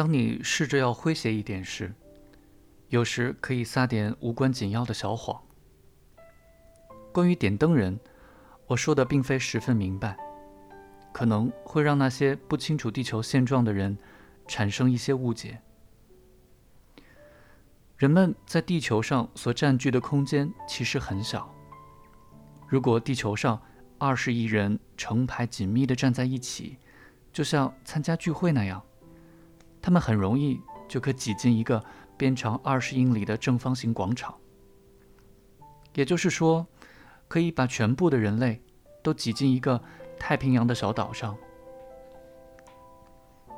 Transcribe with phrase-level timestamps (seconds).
[0.00, 1.92] 当你试着要诙谐一点时，
[2.88, 5.42] 有时可以撒点无关紧要的小谎。
[7.12, 8.00] 关于点灯人，
[8.66, 10.16] 我说的并非十分明白，
[11.12, 13.98] 可能会让那些不清楚地球现状的人
[14.48, 15.60] 产生一些误解。
[17.98, 21.54] 人们在地球上所占据的空间其实很小。
[22.66, 23.60] 如果地球上
[23.98, 26.78] 二十亿人成排紧密地站在一起，
[27.30, 28.82] 就像参加聚会那样，
[29.82, 31.82] 他们很容易就可挤进一个
[32.16, 34.34] 边长二十英里的正方形广场。
[35.94, 36.66] 也就是说，
[37.28, 38.62] 可以把全部的人类
[39.02, 39.82] 都挤进一个
[40.18, 41.36] 太平洋的小岛上。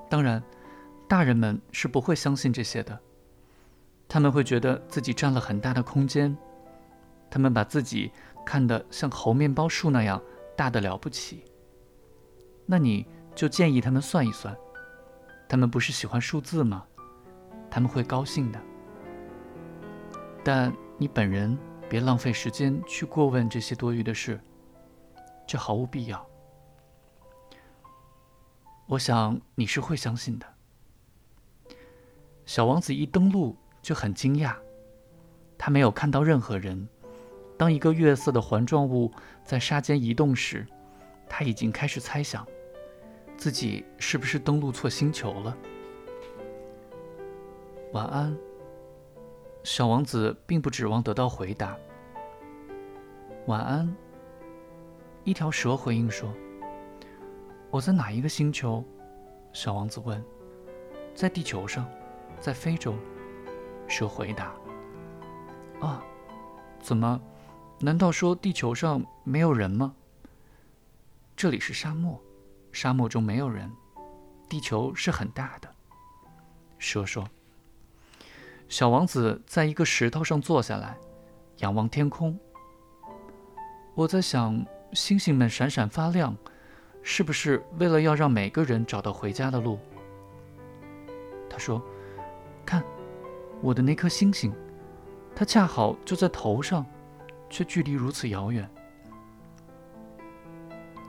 [0.08, 0.42] 当然，
[1.08, 2.98] 大人们是不会相信这些的，
[4.08, 6.36] 他们会觉得自己占了很大的空间，
[7.30, 8.10] 他们把自己
[8.44, 10.22] 看得像猴面包树那样
[10.56, 11.44] 大的了不起。
[12.66, 13.06] 那你？
[13.34, 14.54] 就建议他们算一算，
[15.52, 16.82] 他们不是喜欢数字吗？
[17.70, 18.58] 他们会高兴的。
[20.42, 21.58] 但你本人
[21.90, 24.40] 别浪费时间去过问这些多余的事，
[25.46, 26.26] 这毫无必要。
[28.86, 30.46] 我想你是会相信的。
[32.46, 34.56] 小王子一登陆就很惊讶，
[35.58, 36.88] 他没有看到任何人。
[37.58, 39.12] 当一个月色的环状物
[39.44, 40.66] 在沙间移动时，
[41.28, 42.48] 他已经开始猜想。
[43.42, 45.58] 自己是不是登陆错星球了？
[47.92, 48.38] 晚安，
[49.64, 51.76] 小王子并不指望得到回答。
[53.46, 53.96] 晚安，
[55.24, 56.32] 一条蛇回应说
[57.68, 58.84] ：“我在哪一个星球？”
[59.52, 60.24] 小王子问。
[61.12, 61.90] “在地球上，
[62.38, 62.94] 在非洲。”
[63.90, 64.54] 蛇回答。
[65.82, 66.00] “啊，
[66.78, 67.20] 怎么？
[67.80, 69.96] 难道说地球上没有人吗？
[71.34, 72.22] 这里是沙漠。”
[72.72, 73.70] 沙漠中没有人，
[74.48, 75.68] 地球是很大的。
[76.78, 77.28] 蛇说
[78.68, 80.96] ：“小王子在一个石头上坐下来，
[81.58, 82.36] 仰望天空。
[83.94, 84.64] 我在想，
[84.94, 86.34] 星星们闪闪发亮，
[87.02, 89.78] 是不是为了要让每个人找到回家的路？”
[91.48, 91.80] 他说
[92.64, 92.82] ：“看，
[93.60, 94.52] 我的那颗星星，
[95.36, 96.86] 它恰好就在头上，
[97.50, 98.68] 却距离如此遥远。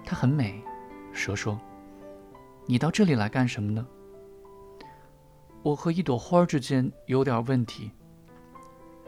[0.05, 0.61] 它很美。”
[1.13, 1.57] 蛇说
[2.65, 3.87] ：“你到这里来干什么呢？”
[5.63, 7.91] 我和一朵花之间有点问题。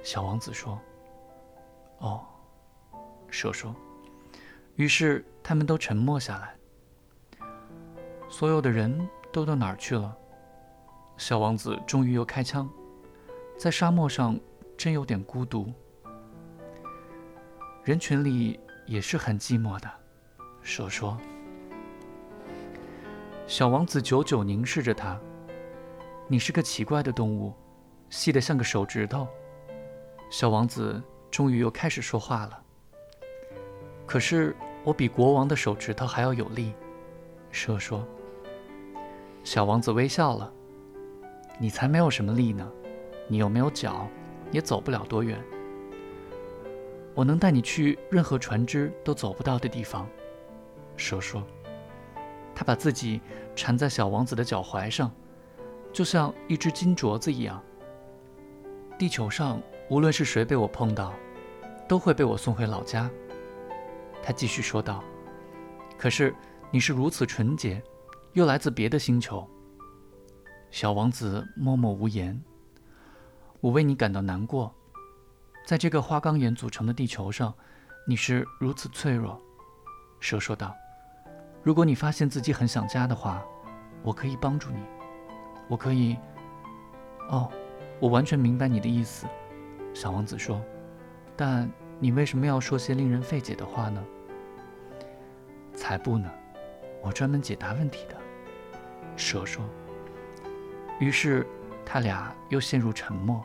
[0.03, 0.79] 小王子说
[1.99, 2.25] ：“哦。”
[3.29, 3.75] 蛇说。
[4.75, 6.55] 于是他们都沉默下来。
[8.29, 10.15] 所有的人都到哪儿去了？
[11.17, 12.69] 小王子终于又开枪
[13.57, 14.39] ：“在沙漠上
[14.77, 15.73] 真有点孤独。
[17.83, 19.91] 人群里也是很寂寞的。”
[20.61, 21.17] 蛇说。
[23.47, 25.19] 小王子久久凝视着他。
[26.27, 27.53] 你是个奇怪的动物，
[28.09, 29.27] 细得像个手指头。
[30.31, 32.59] 小王子终于又开始说话了。
[34.07, 36.73] 可是我比国王的手指头还要有力，
[37.51, 38.03] 蛇说。
[39.43, 40.51] 小王子微笑了。
[41.59, 42.67] 你才没有什么力呢，
[43.27, 44.09] 你又没有脚，
[44.51, 45.39] 也走不了多远。
[47.13, 50.09] 我能带你去任何船只都走不到的地方，
[50.97, 51.43] 蛇说。
[52.55, 53.19] 他把自己
[53.53, 55.11] 缠在小王子的脚踝上，
[55.91, 57.61] 就像一只金镯子一样。
[58.97, 61.13] 地球上无论是谁被我碰到，
[61.85, 63.11] 都会被我送回老家。
[64.23, 65.03] 他继续说道
[65.99, 66.33] ：“可是
[66.71, 67.83] 你是如此纯洁，
[68.31, 69.45] 又来自别的星球。”
[70.71, 72.41] 小王子默默无言。
[73.59, 74.73] 我为你感到难过，
[75.65, 77.53] 在这个花岗岩组成的地球上，
[78.07, 79.39] 你是如此脆弱。”
[80.21, 80.73] 蛇说道。
[81.65, 83.43] 如果你发现自己很想家的话，
[84.03, 84.77] 我可以帮助你。
[85.67, 86.15] 我可以……
[87.31, 87.51] 哦，
[87.99, 89.25] 我完全明白你的意思。”
[89.91, 90.61] 小王子说
[91.35, 91.67] ，“但
[91.99, 94.05] 你为什么要说些令人费解的话呢
[95.73, 96.29] ？”“才不呢，
[97.01, 98.15] 我专门解答问题的。”
[99.17, 99.65] 蛇说。
[100.99, 101.47] 于是
[101.83, 103.43] 他俩又陷入沉默。